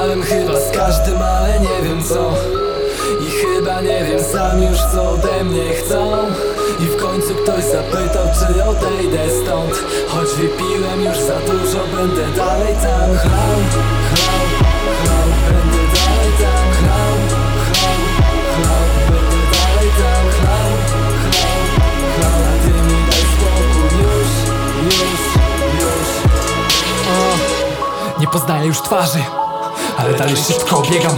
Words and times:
Chyba 0.00 0.60
z 0.60 0.70
każdym, 0.76 1.22
ale 1.22 1.60
nie 1.60 1.82
wiem 1.88 2.04
co. 2.04 2.32
I 3.26 3.30
chyba 3.30 3.80
nie 3.80 4.04
wiem 4.04 4.24
sam 4.32 4.62
już 4.62 4.78
co 4.92 5.10
ode 5.10 5.44
mnie 5.44 5.74
chcą. 5.74 6.12
I 6.80 6.84
w 6.84 6.96
końcu 6.96 7.34
ktoś 7.34 7.64
zapytał 7.64 8.26
czy 8.38 8.64
odejdę 8.64 9.18
stąd. 9.42 9.74
Choć 10.08 10.28
wypiłem 10.28 11.00
już 11.04 11.18
za 11.18 11.40
dużo, 11.40 11.78
będę 11.96 12.36
dalej 12.36 12.74
tam. 12.74 13.18
Chlał, 13.18 13.56
chlał, 14.10 14.46
chlał, 15.02 15.28
będę 15.46 15.82
dalej 15.96 16.32
tam. 16.40 16.64
Chlał, 16.78 17.16
chlał, 17.66 18.00
chlał, 18.56 18.84
będę 19.10 19.38
dalej 19.52 19.90
tam. 20.00 20.24
Chlał, 20.36 20.72
chlał, 21.22 21.62
chlał, 22.16 22.40
a 22.48 22.54
ty 22.62 22.72
mi 22.86 22.98
daj 23.10 23.24
spokój. 23.32 23.88
Już, 24.02 24.30
już, 24.84 25.22
już. 25.80 26.08
Nie 28.20 28.26
poznaję 28.26 28.66
już 28.66 28.80
twarzy, 28.82 29.18
ale 30.00 30.14
dalej 30.14 30.36
szybko 30.36 30.82
biegam. 30.90 31.16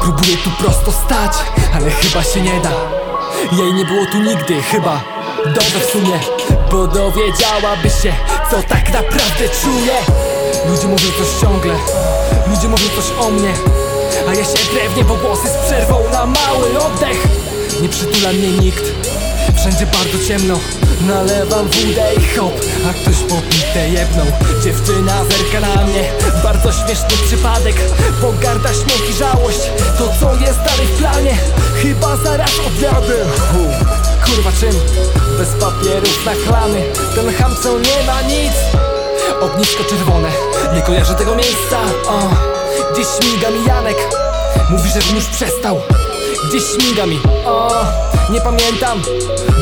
Próbuję 0.00 0.36
tu 0.36 0.50
prosto 0.50 0.92
stać, 0.92 1.32
ale 1.74 1.90
chyba 1.90 2.22
się 2.22 2.40
nie 2.40 2.60
da. 2.60 2.70
Jej 3.52 3.74
nie 3.74 3.84
było 3.84 4.06
tu 4.12 4.18
nigdy, 4.18 4.62
chyba 4.62 5.00
Dobrze 5.46 5.80
w 5.80 5.90
sumie, 5.90 6.20
bo 6.70 6.86
dowiedziałaby 6.86 7.90
się 8.02 8.12
Co 8.50 8.62
tak 8.68 8.92
naprawdę 8.92 9.48
czuję. 9.62 9.94
Ludzie 10.68 10.86
mówią 10.86 11.10
coś 11.18 11.40
ciągle 11.40 11.74
Ludzie 12.46 12.68
mówią 12.68 12.84
coś 12.96 13.26
o 13.26 13.30
mnie. 13.30 13.52
A 14.28 14.34
ja 14.34 14.44
się 14.44 14.72
drewnie, 14.72 15.04
bo 15.04 15.14
głosy 15.14 15.48
z 15.48 15.66
przerwą 15.66 16.00
na 16.12 16.26
mały 16.26 16.78
oddech. 16.78 17.28
Nie 17.82 17.88
przytula 17.88 18.32
mnie 18.32 18.48
nikt 18.52 18.84
Wszędzie 19.56 19.86
bardzo 19.86 20.28
ciemno. 20.28 20.58
Nalewam 21.00 21.66
wódę 21.68 22.14
i 22.14 22.36
hop 22.36 22.52
A 22.90 22.92
ktoś 22.92 23.16
popite 23.16 23.88
jebnął 23.88 24.26
Dziewczyna 24.64 25.24
zerka 25.24 25.60
na 25.60 25.84
mnie 25.84 26.12
Bardzo 26.56 26.72
śmieszny 26.72 27.16
przypadek 27.26 27.76
Pogarda, 28.20 28.68
śmiech 28.68 29.10
i 29.10 29.12
żałość. 29.12 29.58
To 29.98 30.04
co 30.20 30.34
jest 30.34 30.58
dalej 30.58 30.86
w 30.86 30.98
planie? 30.98 31.38
Chyba 31.82 32.16
zaraz 32.16 32.50
odjadę. 32.66 33.14
Kurwa 34.24 34.50
czym? 34.60 34.80
Bez 35.38 35.48
papierów 35.48 36.26
na 36.26 36.32
chlamy 36.34 36.82
Ten 37.14 37.34
ham 37.34 37.54
co 37.62 37.78
nie 37.78 38.06
ma 38.06 38.22
nic. 38.22 38.52
Ognisko 39.40 39.84
czerwone 39.84 40.28
Nie 40.74 40.82
kojarzę 40.82 41.14
tego 41.14 41.34
miejsca. 41.34 41.78
O, 42.08 42.18
Gdzieś 42.92 43.06
śmiga 43.06 43.50
mi 43.50 43.64
Janek. 43.66 43.96
Mówi, 44.70 44.90
żebym 44.90 45.16
już 45.16 45.24
przestał. 45.26 45.80
Gdzieś 46.48 46.62
śmiga 46.64 47.06
mi. 47.06 47.20
O, 47.46 47.70
nie 48.30 48.40
pamiętam. 48.40 49.02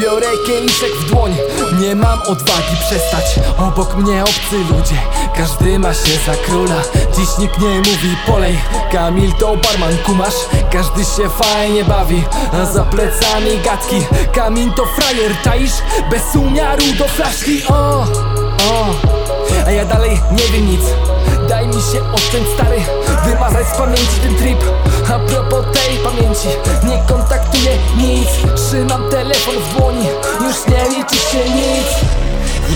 Biorę 0.00 0.26
kieliszek 0.46 0.90
w 1.00 1.10
dłoń. 1.10 1.36
Nie 1.80 1.94
mam 1.94 2.22
odwagi 2.22 2.76
przestać. 2.80 3.24
Obok 3.58 3.96
mnie 3.96 4.22
obcy 4.22 4.56
ludzie 4.70 4.96
Każdy 5.36 5.78
ma 5.78 5.94
się 5.94 6.18
za 6.26 6.34
króla. 6.46 6.82
Dziś 7.16 7.38
nikt 7.38 7.60
nie 7.60 7.68
mówi 7.68 8.16
polej. 8.26 8.58
Kamil 8.92 9.32
to 9.32 9.56
barman, 9.56 9.98
kumasz? 10.06 10.34
Każdy 10.72 11.04
się 11.04 11.28
fajnie 11.28 11.84
bawi 11.84 12.24
A 12.52 12.66
za 12.66 12.82
plecami 12.84 13.58
gadki. 13.64 14.06
Kamil 14.34 14.72
to 14.72 14.86
frajer, 14.86 15.32
czaisz? 15.44 15.72
Bez 16.10 16.36
umiaru 16.36 16.84
do 16.98 17.08
flaszki. 17.08 17.62
O, 17.68 17.74
o. 18.70 18.86
A 19.66 19.70
ja 19.70 19.84
dalej 19.84 20.20
nie 20.32 20.44
wiem 20.52 20.70
nic. 20.70 20.82
Daj 21.48 21.66
mi 21.66 21.74
się 21.74 22.12
odciąć 22.12 22.48
stary. 22.54 22.80
Wymazać 23.26 23.66
z 23.66 23.76
pamięci 23.76 24.20
ten 24.22 24.36
trip. 24.36 24.58
A 25.14 25.18
propos 25.18 25.64
tej 25.72 25.98
pamięci 25.98 26.48
Nie 26.84 27.02
kontaktuję 27.08 27.78
nic. 27.96 28.28
Trzymam 28.54 29.10
telefon 29.10 29.54
w 29.54 29.76
dłoni. 29.76 30.06
Już 30.40 30.66
nie 30.68 30.98
liczy 30.98 31.16
się 31.16 31.50
nic 31.50 32.25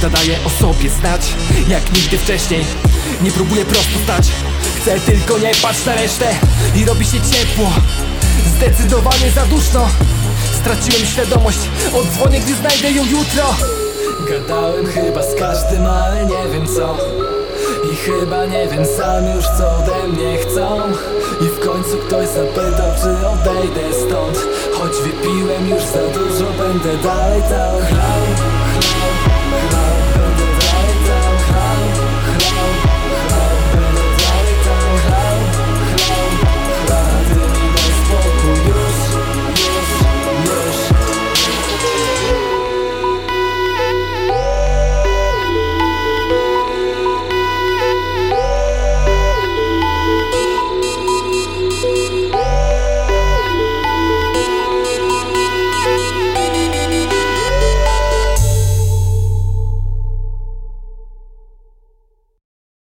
Woda 0.00 0.16
daje 0.16 0.36
o 0.44 0.50
sobie 0.50 0.90
znać 0.90 1.20
Jak 1.68 1.92
nigdy 1.92 2.18
wcześniej. 2.18 2.64
Nie 3.22 3.30
próbuję 3.30 3.64
prosto 3.64 3.98
stać 4.04 4.28
Chcę 4.76 5.00
tylko 5.00 5.38
nie 5.38 5.52
patrz 5.62 5.86
na 5.86 5.94
resztę 5.94 6.26
I 6.76 6.84
robi 6.84 7.04
się 7.04 7.20
ciepło. 7.20 7.70
Zdecydowanie 8.56 9.30
za 9.34 9.46
duszno. 9.46 9.88
Straciłem 10.60 11.06
świadomość 11.06 11.58
Odzwonię 11.94 12.40
gdy 12.40 12.54
znajdę 12.54 12.90
ją 12.90 13.04
jutro. 13.04 13.54
Gadałem 14.28 14.86
chyba 14.86 15.22
z 15.22 15.34
każdym, 15.34 15.86
ale 15.86 16.26
nie 16.26 16.52
wiem 16.52 16.66
co. 16.76 16.96
I 17.92 17.96
chyba 17.96 18.44
nie 18.44 18.68
wiem 18.68 18.86
sam 18.96 19.36
już 19.36 19.44
co 19.44 19.76
ode 19.76 20.08
mnie 20.08 20.38
chcą. 20.38 20.80
I 21.40 21.44
w 21.44 21.60
końcu 21.60 21.96
ktoś 22.06 22.28
zapytał 22.28 22.90
czy 23.00 23.28
odejdę 23.28 23.94
stąd. 24.06 24.38
Choć 24.72 24.92
wypiłem 25.02 25.68
już 25.68 25.82
za 25.82 26.18
dużo, 26.18 26.52
będę 26.58 27.02
dalej 27.02 27.42
tam 27.42 27.86
Chlał, 27.86 28.19